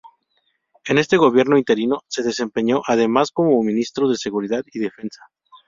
[0.87, 5.21] En este gobierno interino, se desempeñó además como Ministro de Seguridad y Defensa.